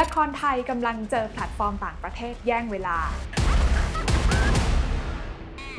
[0.00, 2.98] ละครไทยกำลังเจอแพลตฟอร์มต่างประเทศแย่งเวลา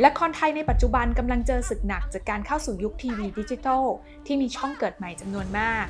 [0.06, 3.84] ละครไทยในปัจจุบันกำลังเจอศึกหนักจากการเข้าสู่ยุคทีวีดิจิทัล
[4.26, 5.86] ที่มีช่องเกิดใหม่จำนวนมาก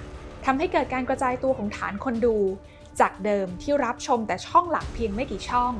[0.46, 2.38] ทำให้เกิดการกระจายตัวของฐานคนดู
[3.00, 5.74] จากเดิมที่รับชมแต่ช่องหลักเพียงไม่กี่ช่อง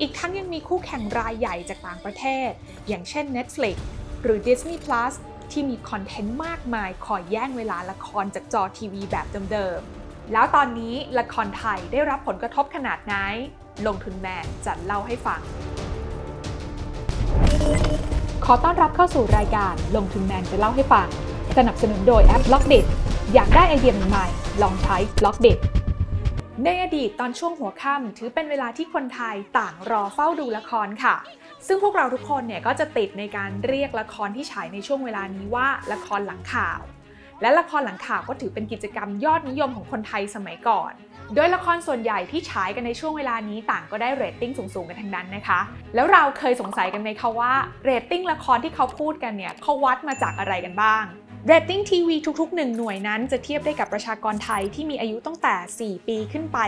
[0.00, 2.50] อีกทั้งยังมีคู่แข่งรายใหญ่จากต่างประเทศ
[2.88, 3.76] อย่างเช่น Netflix
[4.22, 5.14] หรือ Disney Plus
[5.50, 9.99] ที่มีคอนเทนต์มากมายคอยแย่งเวลาละครจากจอทีวีแบบเดิมๆ
[10.32, 13.14] แล้วตอนนี้ละครไทยได้รับผลกระทบขนาดไหน
[13.86, 15.40] ลงทุนแมนจะเล่าให้ฟัง
[18.44, 21.08] ขอต้อนรับเข้าสู่รายการลงทุนแมนจะเล่าให้ฟัง
[21.56, 22.80] สนับสนุนโดยแอป b ล็อกเด็
[23.34, 25.52] อยากได้ไอเดียใหม่ๆลองใช้ b ล็อกเด็
[26.64, 31.16] ในอดีตตอนช่วงหัวค่ำถือเป็นเวลาที่คนไทยต่างรอเฝ้าดูละครค่ะ
[31.66, 36.80] ซึ่งพวกเราทุกคนเนี่ยก็จะติดในการเรียกละครที่ฉายในช่วงเวลานี้ว่าละครหลังข่าว
[37.42, 40.92] และละครหลังข่าวก็ถือเป็นกิจกรรมยอดนิยมของคนไทยสมัยก่อน
[41.34, 45.60] โดยละครส่วนใหญ่ที่ฉายกันในช่วงเวลานี้ต่างก็ได้เรตติ้งสูงๆกันทั้งนั้นนะคะ
[45.94, 47.52] แล้วเราเคยสงสัยกันไหมคะว่า
[47.84, 51.04] เรตติ้งละครที่เขาพูดกันเนี่ยเขาวัดมาจากอะไรกันบ้าง
[51.46, 56.58] เรตติ้งทีวีทุกๆ 1 หน่วยนั้นจะเทียบได้กับประชากรไทยที่มีอายุตั้งแต่ 4 ปีขึ้นไป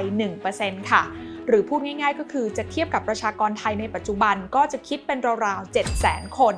[0.42, 1.02] 1%ค่ะ
[1.46, 6.56] หรือพูดง่ายๆก็คือจะเทียบกับประชากรไทยในปัจจุบันก็จะคิดเป็นราวๆ700,000 คน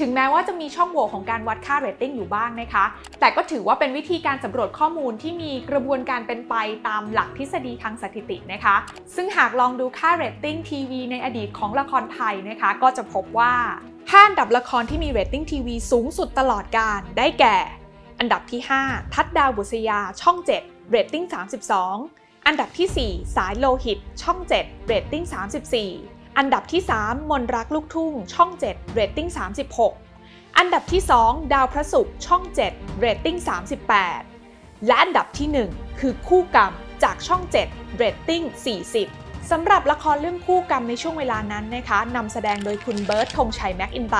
[0.00, 2.84] ถึงแม้ว่าจะมีช่องโหว่ของการวัดค่าเรตติ้งอยู่บ้างนะคะ
[3.20, 6.54] แต่ก็ถือว่าเป็นวิธีการสำรวจข้อมูลที่มีกระบวนการเป็นไป
[6.88, 8.76] ตามหลักทฤษฎีทางสถิตินะคะ
[9.14, 13.54] ซึ่งหากลองดูค่าเรตติ้งทีวีในอดีตของละครไทยนะคะ ก็จะพบว่า
[13.90, 17.56] 5อันดับละครที่มีเรตติ้งทีวีสูงสุดตลอดกาลได้แก่
[18.18, 21.24] อันดับที่ 5 ทัดดาวบุษยาช่อง 7 เรตติ้ง
[21.86, 24.50] 32 อันดับที่ 4 สายโลหิต ช่อง 7
[24.86, 29.28] เรตติ้ง 34 อันดับที่ 3 มนรักลูกทุ่ง ช่อง 7 เรตติ้ง
[29.94, 32.42] 36 อันดับที่ 2 ดาวพระศุกร์ช่อง
[32.72, 33.36] 7 เรตติ้ง
[34.12, 38.42] 38 และอันดับที่ 1 คือคู่กรรมจากช่อง 7 เรตติ้ง
[38.96, 44.16] 40 สำหรับละครเรื่องคู่กรรมในช่วงเวลานั้นนะคะนำแสดงโดยคุณเบิร์ดธงชัยแมคอินไตย์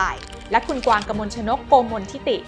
[0.50, 2.38] และคุณกวางกมลชนกโกมลฐิติ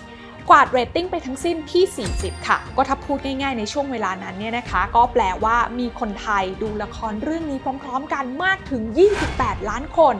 [0.51, 8.83] กวาดเรตติ้งไปทั้งสิ้นที่ 40 ค่ะ ก็ถ้าพูดง่ายๆในช่วงเวลานั้นเนี่ยนะคะ ก็แปลว่ามีคนไทยดูละครเรื่องนี้พร้อมๆ กันมากถึง
[9.27, 10.17] 28 ล้านคน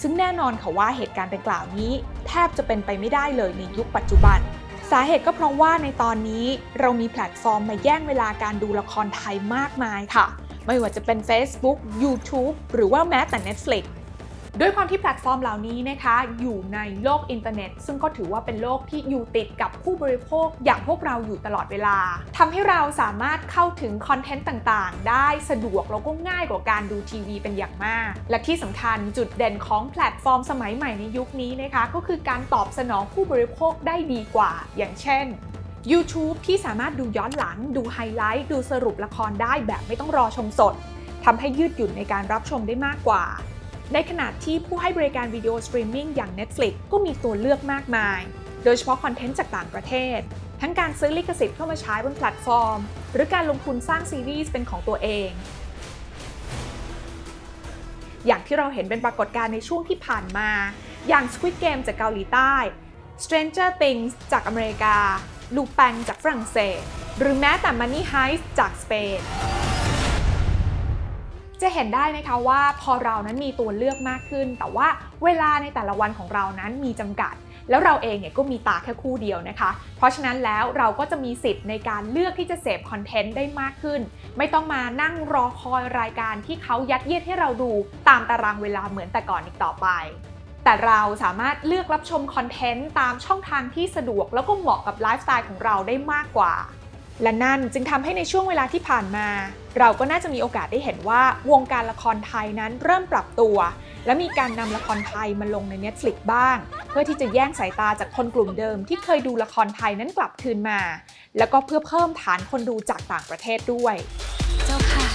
[0.00, 1.92] ซึ่งแน่นอนค่ะว่าเหตุการณ์ดังกล่าวนี้
[2.26, 4.38] แทบจะเป็นไปไม่ได้เลยในยุคปัจจุบัน
[4.90, 6.46] สาเหตุก็เพราะว่าในตอนนี้
[6.80, 10.26] เรามีแพลตฟอร์มมาแย่งเวลาการดูละครไทยมากมายค่ะ
[10.66, 13.84] ไม่ว่าจะเป็น Facebook YouTube หรือว่าแม้แต่ Netflix
[14.60, 21.98] ด้วยความที่แพลตฟอร์มเหล่านี้นะคะอยู่ในโลกอินเทอร์เน็ต ซึ่งก็ถือว่าเป็นโลกที่อยู่ติดกับผู้บริโภคอย่างพวกเราอยู่ตลอดเวลา
[22.38, 35.26] ทำให้เราสามารถเข้าถึงคอนเทนต์ต่างๆ ได้สะดวกแล้วก็ง่ายกว่าการดูทีวีเป็นอย่างมาก และที่สำคัญจุดเด่นของแพลตฟอร์มสมัยใหม่ในยุคนี้นะคะก็คือการตอบสนองผู้บริโภคได้ดีกว่า อย่างเช่น
[35.92, 40.74] YouTube ที่สามารถดูย้อนหลัง ดูไฮไลท์ ดูสรุปละครได้แบบไม่ต้องรอชมสด
[41.24, 43.24] ทำให้ยืดหยุ่นในการรับชมได้มากกว่า
[43.96, 48.20] ในขณะที่ผู้ให้บริการวิดีโอสตรีมมิ่งอย่าง Netflix ก็มีตัวเลือกมากมาย
[48.64, 50.18] โดยเฉพาะคอนเทนต์จากต่างประเทศ
[50.60, 52.78] ทั้งการซื้อลิขสิทธิ์เข้ามาใช้บนแพลตฟอร์ม
[53.12, 55.30] หรือการลงทุนสร้างซีรีส์เป็นของตัวเอง
[58.26, 60.50] อย่างที่เราเห็นเป็นปรากฏการณ์ในช่วงที่ผ่านมา
[61.08, 62.54] อย่าง Squid Game จากเกาหลีใต้
[63.24, 64.96] Stranger Things จากอเมริกา
[65.56, 66.80] ลูแปงจากฝรั่งเศส
[67.18, 69.20] หรือแม้แต่ Money Heist จากสเปน
[71.64, 74.88] จะเห็นได้นะคะว่าพอเรานั้นมีตัวเลือกมากขึ้น แต่ว่า
[75.24, 77.34] เวลาในแต่ละวันของเรานั้นมีจำกัด
[77.70, 84.00] แล้วเราเองเนี่ยก็มีตาแค่คู่เดียวนะคะ เพราะฉะนั้นแล้วเราก็จะมีสิทธิ์ในการเลือกที่จะเสพคอนเทนต์ได้มากขึ้น
[84.38, 87.70] ไม่ต้องมานั่งรอคอยรายการที่เขายัดเยียดให้เราดู
[88.08, 89.88] ตามตารางเวลาเหมือนแต่ก่อนอีกต่อไป
[90.64, 96.54] แต่เราสามารถเลือกรับชมคอนเทนต์ตามช่องทางที่สะดวก แล้วก็เหมาะกับไลฟ์สไตล์ของเราได้มากกว่า
[97.22, 99.28] และนั่นจึงทำให้ในช่วงเวลาที่ผ่านมา
[99.78, 103.56] เราก็น่าจะมีโอกาสได้เห็นว่าวงการละครไทยนั้นเริ่มปรับตัว
[104.06, 106.56] และมีการนำละครไทยมาลงใน Netflix บ้าง
[106.88, 110.80] เพื่อที่จะแย่งสายตาจากคนกลุ่มเดิมที่เคยดูละครไทยนั้นกลับคืนมา
[111.38, 113.94] แล้วก็เพื่อเพิ่มฐานคนดูจากต่างประเทศด้วย
[114.64, 115.06] เจ้าค่ะ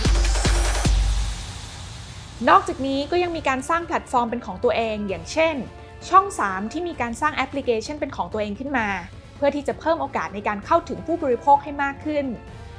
[2.50, 5.56] นอกจากนี้ก็ยังมีการสร้างแพลตฟอร์มเป็นของตัวเองอย่างเช่น
[6.09, 8.88] ช่อง 3 ที่มีการสร้างแอปพลิเคชันเป็นของตัวเองขึ้นมา
[9.38, 12.25] เพื่อที่จะเพิ่มโอกาสในการเข้าถึงผู้บริโภคให้มากขึ้น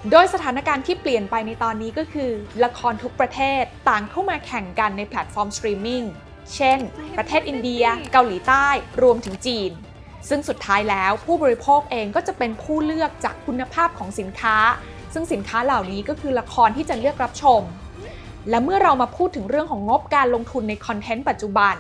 [0.09, 2.31] โดยสถานการณ์ที่เปลี่ยนไปในตอนนี้ก็คือ
[2.65, 6.05] ละครทุกประเทศต่างเข้ามาแข่งกันในแพลตฟอร์มสตรีมมิ่ง
[6.55, 6.79] เช่น
[7.17, 8.67] ประเทศอินเดีย เกาหลีใต้
[9.03, 9.71] รวมถึงจีน
[10.29, 14.57] ซึ่งสุดท้ายแล้วผู้บริโภคเองก็จะเป็นผู้เลือกจากคุณภาพของสินค้า
[15.13, 17.63] ซึ่งสินค้าเหล่านี้ก็คือละครที่จะเลือกรับชม
[18.51, 21.75] และเมื่อเรามาพูดถึงเรื่องของงบการลงทุนในคอนเทนต์ปัจจุบัน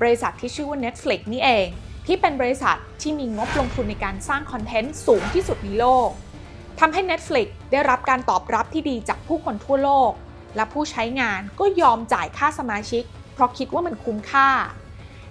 [0.00, 1.66] บริษัทที่ชื่อว่า Netflix นี่เอง
[2.06, 6.10] ที่เป็นบริษัทที่มีงบลงทุนในการสร้างคอนเทนต์สูงที่สุดในโลก
[6.82, 10.12] ทำให้ Netflix ได้รับการตอบรับที่ดีจากผู้คนทั่วโลก
[10.56, 13.02] และผู้ใช้งานก็ยอมจ่ายค่าสมาชิก
[13.34, 14.48] เพราะคิดว่ามันคุ้มค่า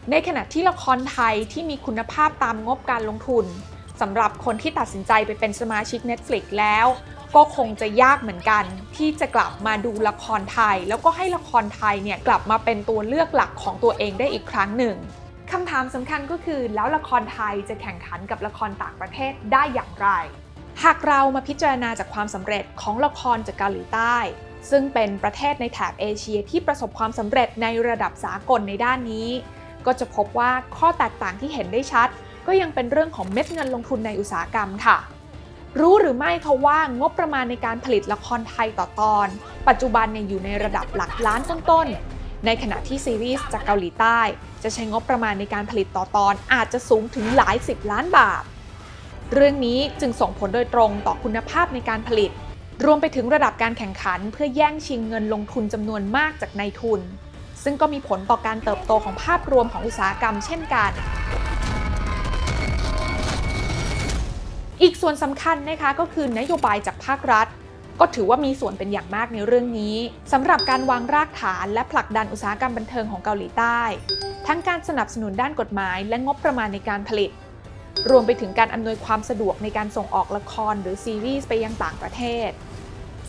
[0.09, 3.45] ในขณะที่ละครไทยที่มีคุณภาพตามงบการลงทุน
[4.01, 6.87] สำหรับคนที่ตัดสินใจไปเป็นสมาชิก Netflix แล้ว
[7.35, 8.63] ก็คงจะยากเหมือนกัน
[8.97, 14.95] ที่จะกลับมาดูละครไทย แล้วก็ให้ละครไทยเนี่ยกลับมาเป็นตัวเลือกหลักของตัวเองได้อีกครั้งหนึ่ง
[15.51, 20.09] คำถามสำคัญก็คือแล้วละครไทยจะแข่งขันกับละครต่างประเทศได้อย่างไร
[20.83, 24.17] หากเรามาพิจารณาจากความสำเร็จของละครจากเกาหลีใต้
[24.69, 29.29] ซึ่งเป็นประเทศในแถบเอเชียที่ประสบความสำเร็จในระดับสากลในด้านนี้
[29.85, 32.07] ก็จะพบว่าข้อแตกต่างที่เห็นได้ชัด
[32.47, 34.97] ก็ยังเป็นเรื่องของเม็ดเงินลงทุนในอุตสาหกรรมค่ะ
[35.79, 39.27] รู้หรือไม่คะว่างบประมาณในการผลิตละครไทยต่อตอน
[39.67, 44.19] ปัจจุบันเนี่ยอยู่ในระดับหลักล้านต้นๆ ในขณะที่ซีรีส์จากเกาหลีใต้
[44.63, 48.43] จะใช้งบประมาณในการผลิตต่อตอนอาจจะสูงถึงหลายสิบล้านบาท
[49.33, 52.31] เรื่องนี้จึงส่งผลโดยตรงต่อคุณภาพในการผลิต
[52.85, 57.01] รวมไปถึงระดับการแข่งขันเพื่อแย่งชิงเงินลงทุนจำนวนมากจากนายทุน
[57.63, 60.91] ซึ่งก็มีผลต่อการเติบโตของภาพรวมของอุตสาหกรรมเช่นกัน
[64.81, 67.47] อีกส่วนสำคัญนะคะก็คือนโยบายจากภาครัฐ
[67.99, 69.95] ก็ถือว่ามีส่วนเป็นอย่างมากในเรื่องนี้
[70.31, 73.79] สำหรับการวางรากฐานและผลักดันอุตสาหกรรมบันเทิงของเกาหลีใต้
[74.47, 77.31] ทั้งการสนับสนุนด้านกฎหมายและงบประมาณในการผลิต
[78.09, 82.49] รวมไปถึงการอำนวยความสะดวกในการส่งออกละครหรือซีรีส์ไปยังต่างประเทศ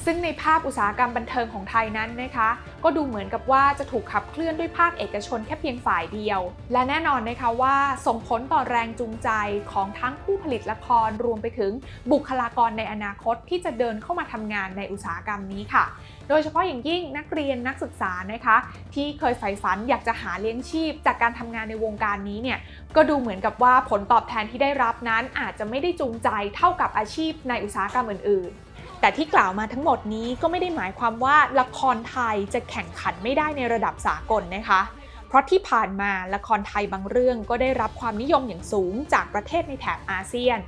[0.04, 2.48] ซึ่งในภาพอุตสาหกรรมบันเทิงของไทยนั้นนะคะ
[2.84, 6.40] ก็ดูเหมือนกับว่าจะถูกขับเคลื่อนด้วยภาคเอกชนแค่เพียงฝ่ายเดียว
[6.72, 9.30] และแน่นอนนะคะว่าส่งผลต่อแรงจูงใจ
[9.72, 11.72] ของทั้งผู้ผลิตละครรวมไปถึง
[12.12, 15.84] บุคลากรในอนาคตที่จะเดินเข้ามาทำงานในอุตสาหกรรมนี้ค่ะ
[16.28, 18.56] โดยเฉพาะอย่างยิ่งนักเรียนนักศึกษานะคะ
[18.94, 22.58] ที่เคยใฝ่ฝันอยากจะหาเลี้ยงชีพ จากการทำงานในวงการนี้เนี่ย
[22.96, 28.67] ก็ดูเหมือนกับว่าผลตอบแทนที่ได้รับนั้นอาจจะไม่ได้จูงใจเท่ากับอาชีพในอุตสาหกรรมอื่นๆ
[29.00, 34.80] แต่ที่กล่าวมาทั้งหมดนี้ก็ไม่ได้หมายความว่าละครไทยจะแข่งขันไม่ได้ในระดับสากลนะคะ
[35.28, 40.58] เพราะที่ผ่านมาละครไทยบางเรื่องก็ได้รับความนิยมอย่างสูงจากประเทศในแถบอาเซียน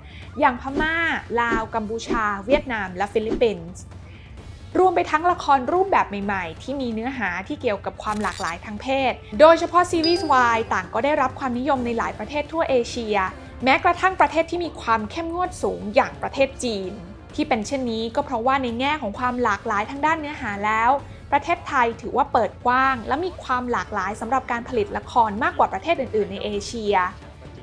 [0.41, 0.97] อย่างพม่า
[1.41, 3.83] ลาว กัมพูชา เวียดนาม และฟิลิปปินส์
[4.79, 13.17] รวมไปทั้งละครรูปแบบใหม่ๆ ที่มีเนื้อหาที่เกี่ยวกับความหลากหลายทางเพศ โดยเฉพาะซีรีส์วายต่างก็ได้รับความนิยมในหลายประเทศทั่วเอเชีย
[13.65, 16.93] แม้กระทั่งประเทศที่มีความเข้มงวดสูงอย่างประเทศจีน
[17.35, 20.91] ที่เป็นเช่นนี้ก็เพราะว่าในแง่ของความหลากหลายทางด้านเนื้อหาแล้ว
[21.33, 26.97] ประเทศไทยถือว่าเปิดกว้าง และมีความหลากหลายสำหรับการผลิตละครมากกว่าประเทศอื่น ๆ ในเอเชีย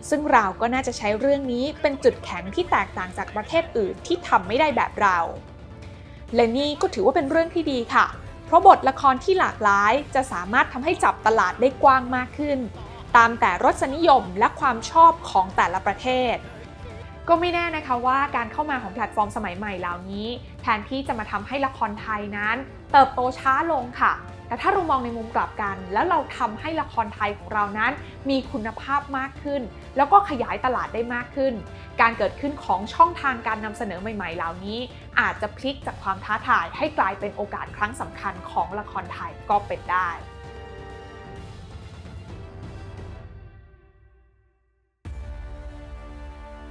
[0.10, 5.18] ซึ่งเราก็น่าจะใช้เรื่องนี้เป็นจุดแข็งที่แตกต่างจากประเทศอื่นที่ทำไม่ได้แบบเรา
[6.36, 8.06] และนี่ก็ถือว่าเป็นเรื่องที่ดีค่ะ
[8.46, 12.60] เพราะบทละครที่หลากหลายจะสามารถทำให้จับตลาดได้กว้างมากขึ้น
[13.18, 16.36] ตามแต่รสนิยมและความชอบของแต่ละประเทศ
[17.30, 20.28] ก็ไม่แน่นะคะว่าการเข้ามาของแพลตฟอร์มสมัยใหม่เหล่านี้
[20.62, 22.56] แทนที่จะมาทำให้ละครไทยนั้น
[22.92, 24.14] เติบโตช้าลงค่ะ
[24.48, 27.92] แต่ถ้าเรามองในมุมกลับกัน แล้วเราทำให้ละครไทยของเรานั้น
[28.30, 29.62] มีคุณภาพมากขึ้น
[29.98, 31.54] แล้วก็ขยายตลาดได้มากขึ้น
[32.02, 34.80] การเกิดขึ้นของช่องทางการนำเสนอใหม่ๆ เหล่านี้
[35.20, 40.10] อาจจะพลิกจากความท้าทายให้กลายเป็นโอกาสครั้งสำคัญของละครไทยก็เป็นได้